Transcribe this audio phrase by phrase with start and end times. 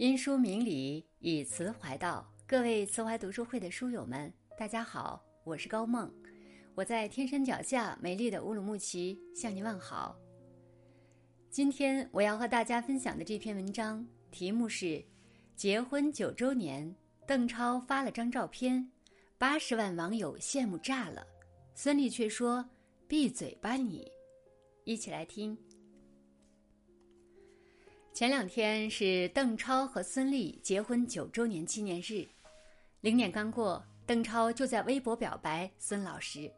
[0.00, 2.26] 因书明理，以词怀道。
[2.46, 6.10] 各位词怀读书会的书友们，大家好，我是高梦，
[6.74, 10.16] 我在天山脚下美丽的乌鲁木齐向您问好。
[11.50, 15.04] 今天我要和大家分享的这篇文章题目是
[15.54, 16.96] “结婚九周年”，
[17.28, 18.90] 邓超发了张照片，
[19.36, 21.26] 八十万网友羡慕炸了，
[21.74, 22.66] 孙俪却说
[23.06, 24.10] ：“闭嘴吧你！”
[24.84, 25.54] 一起来听。
[28.20, 32.28] 前两天是邓超和孙俪结婚九周年纪念日，
[33.00, 36.52] 零点刚过，邓超就在微博表白孙老师，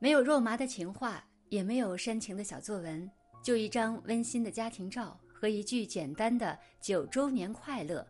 [0.00, 3.08] 没有肉麻的情话，也没有煽情的小作文，
[3.40, 8.04] 就一张温馨的家庭照和一句简单的“九周年快乐”，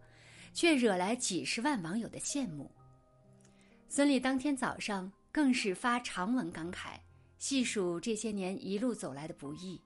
[0.54, 2.70] 却惹来几十万网友的羡慕。
[3.90, 6.94] 孙俪当天早上更是发长文感慨，
[7.36, 9.78] 细数这些年一路走来的不易。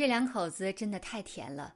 [0.00, 1.74] 这两口子真的太甜了，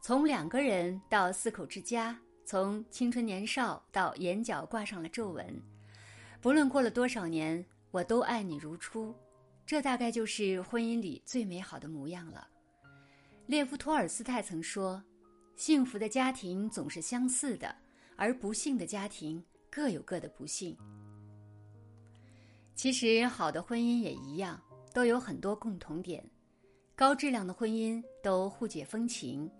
[0.00, 5.62] 从两个人到四口之家，从青春年少到眼角挂上了皱纹，
[6.40, 9.14] 不论过了多少年，我都爱你如初。
[9.66, 12.48] 这大概就是婚姻里最美好的模样了。
[13.44, 15.04] 列夫·托尔斯泰曾说
[15.54, 17.76] ：“幸福的家庭总是相似的，
[18.16, 20.74] 而不幸的家庭各有各的不幸。”
[22.74, 24.58] 其实，好的婚姻也一样，
[24.94, 26.24] 都有很多共同点。
[26.96, 29.50] 高质量的婚姻都互解风情，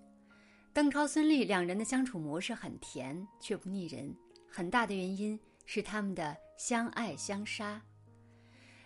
[0.72, 4.16] 邓超、孙俪两人的相处模式很甜却不腻人，
[4.50, 7.78] 很大的原因是他们的相爱相杀。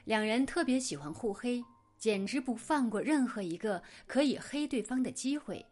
[0.04, 1.64] 两人特别喜欢互黑，
[1.96, 5.64] 简直不放过任何一个可以黑对方的机会，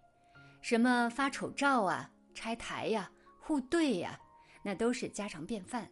[0.63, 4.17] 什么发丑照啊、拆台呀、互怼呀，
[4.63, 5.91] 那都是家常便饭。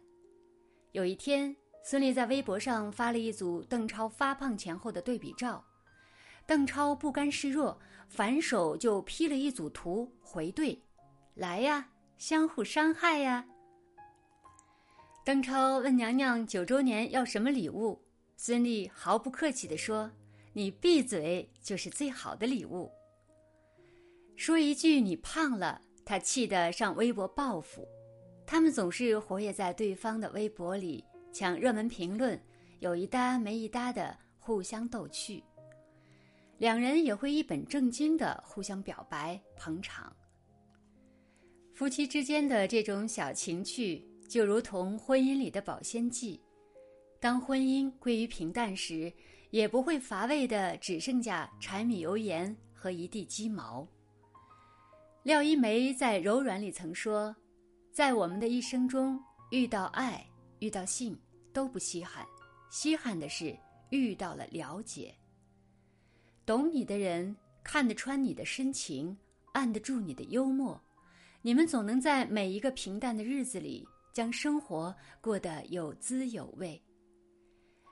[0.93, 5.61] 有一天，孙俪在微博上发了一组邓超发胖前后的对比照。
[6.47, 10.79] 邓超不甘示弱，反手就 P 了一组图回怼
[11.35, 13.45] ：“来呀，相互伤害呀！”
[15.25, 18.01] 邓超问娘娘九周年要什么礼物，
[18.37, 20.09] 孙俪毫不客气地说
[20.53, 22.89] ：“你闭嘴就是最好的礼物。”
[24.37, 27.85] 说一句你胖了，他气得上微博报复。
[28.45, 31.03] 他们总是活跃在对方的微博里
[31.33, 32.41] 抢热门评论，
[32.79, 35.43] 有一搭没一搭的互相逗趣。
[36.57, 40.15] 两人也会一本正经的互相表白捧场。
[41.73, 46.41] 夫妻之间的这种小情趣，就如同婚姻里的保鲜剂。
[47.19, 49.13] 当婚姻归于平淡时，
[49.51, 53.87] 也不会乏味的只剩下柴米油盐和一地鸡毛。
[55.21, 57.35] 廖一梅在《柔软》里曾说
[57.93, 59.19] ：“在我们的一生中，
[59.51, 60.25] 遇到爱、
[60.59, 61.19] 遇到性
[61.53, 62.25] 都不稀罕，
[62.71, 63.55] 稀罕的是
[63.91, 65.13] 遇到了了解。”
[66.47, 69.17] 懂你的人看得穿你的深情，
[69.51, 70.81] 按得住你的幽默，
[71.41, 76.81] 你们总能在每一个平淡的日子里将生活过得有滋有味。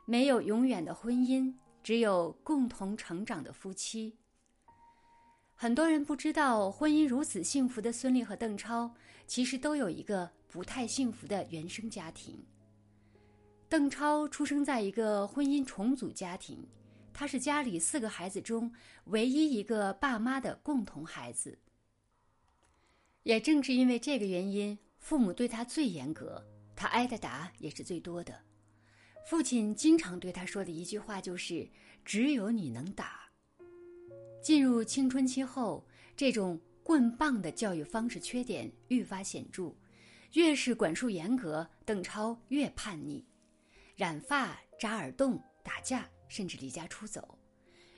[0.06, 4.18] 没有永远的婚姻，只有共同成长的夫妻。
[5.54, 8.90] 很多人不知道，婚姻如此幸福的孙俪和邓超，
[9.28, 12.42] 其实都有一个不太幸福的原生家庭。
[13.68, 16.66] 邓超出生在一个婚姻重组家庭。
[17.18, 18.70] 他是家里四个孩子中
[19.06, 21.58] 唯一一个爸妈的共同孩子，
[23.24, 26.46] 也正是因为这个原因，父母对他最严格，
[26.76, 28.38] 他挨的打也是最多的。
[29.26, 31.66] 父亲经常对他说的一句话就是
[32.04, 33.22] ：“只有你能打。”
[34.44, 35.88] 进入青春期后，
[36.18, 39.74] 这种棍棒的教育方式缺点愈发显著，
[40.34, 43.24] 越是管束严格，邓超越叛逆，
[43.96, 46.10] 染发、扎耳洞、打架。
[46.28, 47.38] 甚至离家出走，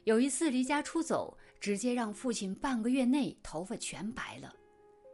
[0.03, 4.53] 有一次离家出走，直接让父亲半个月内头发全白了。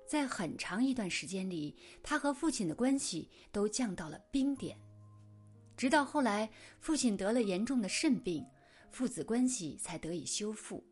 [0.05, 4.77] 在很长一段时间里，他和父亲的关系都降到了冰点。
[5.75, 8.45] 直到后来，父亲得了严重的肾病，
[8.91, 10.83] 父子关系才得以修复。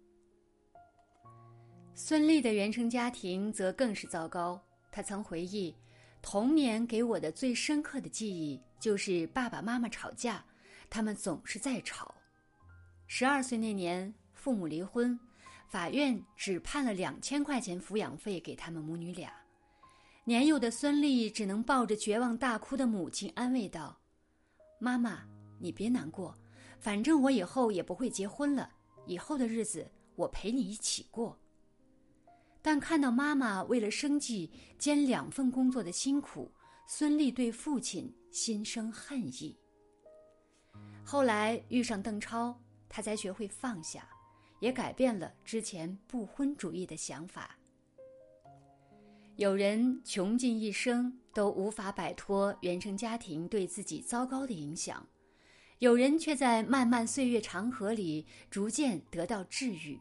[1.94, 4.60] 孙俪的原生家庭则更是糟糕。
[4.92, 5.76] 他曾回忆，
[6.22, 10.44] 童年给我的最深刻的记忆就是爸爸妈妈吵架。
[10.92, 12.14] 他们总是在吵。
[13.08, 15.18] 十二岁那年，父母离婚，
[15.66, 19.32] 法院只判了两千块钱抚养费给他们母女俩。
[20.26, 23.98] 年幼的孙俪只能抱着绝望大哭的母亲安慰道
[24.80, 25.24] ：“妈妈，
[25.60, 26.38] 你别难过，
[26.78, 28.70] 反正我以后也不会结婚了，
[29.08, 31.40] 以后的日子我陪你一起过。”
[32.62, 36.52] 但看到妈妈为了生计兼两份工作的辛苦，
[36.86, 39.58] 孙俪对父亲心生恨意。
[41.12, 44.08] 后来遇上邓超，他才学会放下，
[44.62, 47.58] 也改变了之前不婚主义的想法。
[49.36, 55.06] 有人穷尽一生都无法摆脱原生家庭对自己糟糕的影响，
[55.80, 60.00] 有人却在漫漫岁月长河里逐渐得到治愈。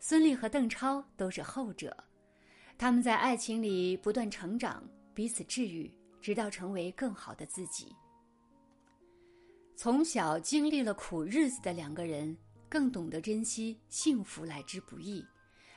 [0.00, 1.94] 孙俪和邓超都是后者，
[2.78, 4.82] 他们在爱情里不断成长，
[5.12, 5.92] 彼此治愈，
[6.22, 7.94] 直到成为更好的自己。
[9.82, 12.36] 从小经历了苦日子的两个人，
[12.68, 15.26] 更懂得珍惜幸福来之不易，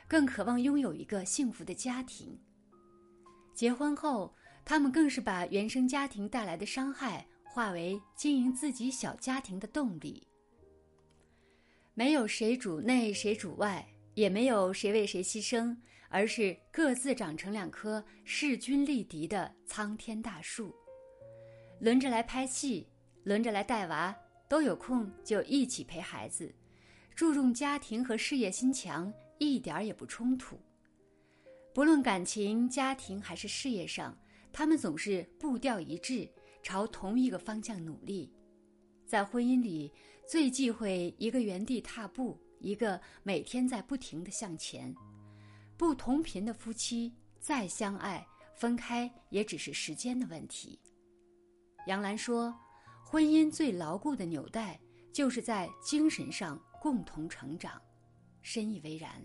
[0.07, 2.39] 更渴望拥有一个幸福的家庭。
[3.55, 4.31] 结婚后，
[4.63, 10.27] 他们更是把原生家庭带来的伤害化为经营自己小家庭的动力。
[11.95, 15.75] 没有谁主内谁主外，也没有谁为谁牺牲，
[16.09, 20.75] 而是各自长成两棵势均力敌的苍天大树，
[21.79, 22.87] 轮着来拍戏。
[23.25, 24.15] 轮着来带娃，
[24.47, 26.53] 都有空就一起陪孩子，
[27.15, 30.59] 注重家庭和事业心强，一点儿也不冲突。
[31.73, 34.15] 不论感情、家庭还是事业上，
[34.53, 36.29] 他们总是步调一致，
[36.61, 38.31] 朝同一个方向努力。
[39.07, 39.91] 在婚姻里，
[40.27, 44.95] 最忌讳一个原地踏步，一个每天在不停的向前。
[45.75, 48.23] 不同频的夫妻再相爱，
[48.55, 50.79] 分开也只是时间的问题。
[51.87, 52.55] 杨澜说。
[53.07, 54.79] 婚姻最牢固的纽带，
[55.13, 57.79] 就是在精神上共同成长，
[58.41, 59.23] 深以为然。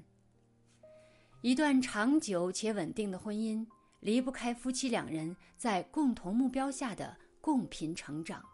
[1.41, 3.67] 一段长久且稳定的婚姻，
[4.01, 8.45] 离不开夫妻两人在共同目标下的共频成长。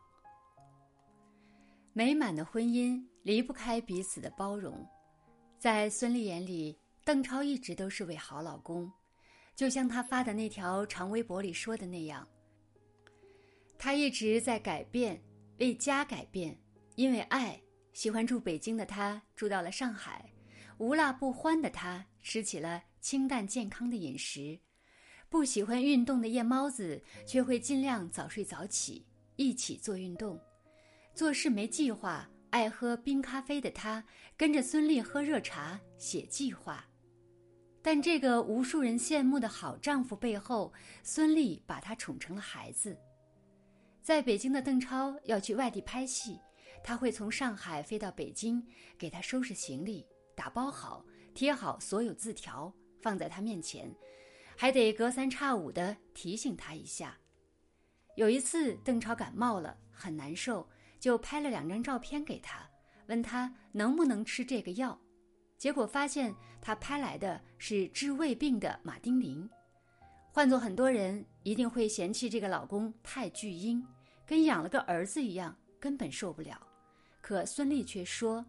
[1.93, 4.87] 美满的婚姻离不开彼此的包容。
[5.59, 8.91] 在孙俪眼里，邓超一直都是位好老公，
[9.57, 12.27] 就像他发的那条长微博里说的那样。
[13.79, 15.23] 他一直在改变，
[15.59, 16.59] 为家改变，
[16.95, 17.61] 因为爱。
[17.93, 20.31] 喜欢住北京的他住到了上海，
[20.77, 24.59] 无辣不欢的他吃起了清淡健康的饮食，
[25.31, 29.07] 不喜欢运动的夜猫子却会尽量早睡早起，
[29.37, 30.39] 一起做运动。
[31.15, 34.05] 做事没计划，爱喝冰咖啡的他
[34.37, 36.87] 跟着孙俪喝热茶写计划。
[37.81, 40.71] 但这个无数人羡慕的好丈夫背后，
[41.03, 42.95] 孙俪把他宠成了孩子。
[44.07, 46.39] 在北京的邓超要去外地拍戏，
[46.81, 48.65] 他会从上海飞到北京，
[48.97, 50.07] 给他收拾行李、
[50.37, 51.05] 打包好、
[51.35, 52.73] 贴好所有字条，
[53.03, 53.93] 放在他面前，
[54.57, 57.19] 还得隔三差五的提醒他一下。
[58.15, 60.69] 有一次，邓超感冒了，很难受，
[61.01, 62.65] 就拍了两张照片给他，
[63.09, 64.97] 问他能不能吃这个药，
[65.59, 66.33] 结果发现
[66.63, 69.49] 他拍来的是治胃病的马丁啉。
[70.31, 73.85] 换做很多人，一定会嫌弃这个老公太巨婴。
[74.27, 76.61] 跟养了个儿子一样，根本受不了。
[77.21, 78.45] 可孙俪却说：“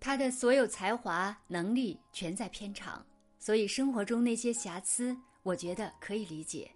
[0.00, 3.06] 他的所有才华、能力全在片场，
[3.38, 6.68] 所以生活中那些瑕疵，我觉得可以理解。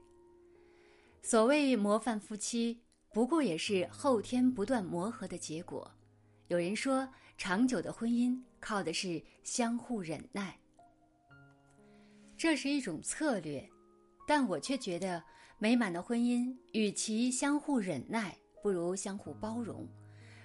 [1.21, 2.81] 所谓模范夫妻，
[3.13, 5.91] 不过也是后天不断磨合的结果。
[6.47, 10.57] 有人说，长久的婚姻靠的是相互忍耐，
[12.37, 13.69] 这是一种策略，
[14.29, 15.21] 但我却觉得。”
[15.59, 19.87] 美满的婚姻，与其相互忍耐，不如相互包容。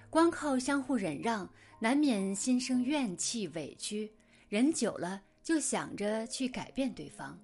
[0.08, 1.48] 光靠相互忍让，
[1.78, 4.10] 难免心生怨气、委屈。
[4.48, 7.38] 忍久了，就想着去改变对方。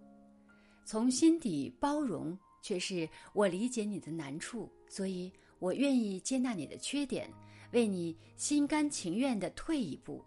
[0.84, 7.28] 从心底包容，却是我理解你的难处，所以我愿意接纳你的缺点，
[7.72, 10.24] 为你心甘情愿地退一步。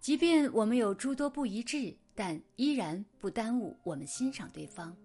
[0.00, 4.96] 即便我们有诸多不一致，但依然不耽误我们欣赏对方。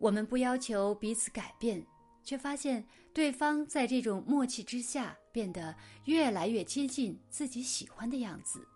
[0.00, 1.86] 我们不要求彼此改变，
[2.24, 5.76] 却发现对方在这种默契之下变得
[6.06, 8.66] 越来越接近自己喜欢的样子。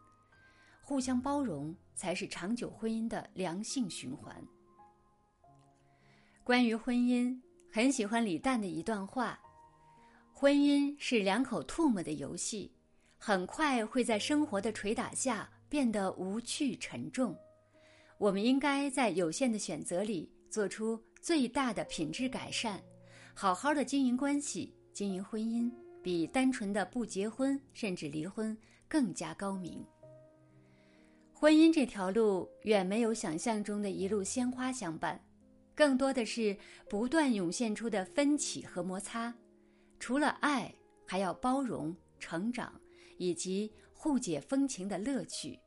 [0.82, 4.36] 互相包容才是长久婚姻的良性循环。
[6.44, 7.40] 关于婚姻，
[7.72, 9.40] 很喜欢李诞的一段话
[10.30, 12.70] ：“婚姻是两口唾沫的游戏，
[13.16, 17.34] 很快会在生活的捶打下变得无趣沉重。
[18.18, 22.78] 我们应该在有限的选择里做出。”最大的品质改善，
[23.32, 28.54] 好好的经营关系、经营婚姻，比单纯的不结婚甚至离婚
[28.86, 29.82] 更加高明。
[31.32, 35.18] 婚姻这条路远没有想象中的一路鲜花相伴，
[35.74, 36.54] 更多的是
[36.90, 39.34] 不断涌现出的分歧和摩擦。
[39.98, 40.74] 除了爱，
[41.06, 42.78] 还要包容、成长，
[43.16, 45.58] 以及互解风情的乐趣。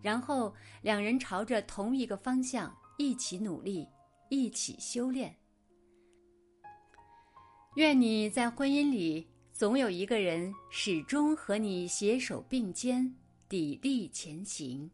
[0.00, 3.86] 然后两人朝着同一个方向一起努力。
[4.32, 5.36] 一起修炼。
[7.74, 13.14] 愿你在婚姻里总有一个人始终和你携手并肩，
[13.46, 14.90] 砥砺前行。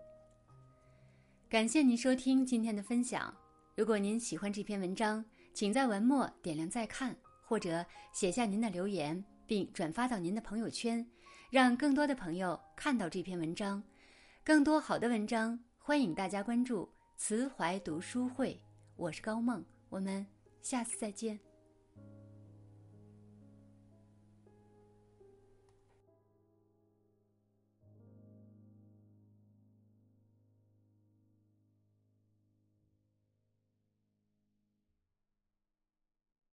[1.48, 3.32] 感谢您收听今天的分享。
[3.76, 11.08] 如果您喜欢这篇文章，请在文末点亮再看，或者写下您的留言，并转发到您的朋友圈，
[11.48, 13.80] 让更多的朋友看到这篇文章。
[14.42, 18.60] 更多好的文章，欢迎大家关注“慈怀读书会”。
[18.98, 20.26] 我是高梦，我们
[20.60, 21.38] 下次再见。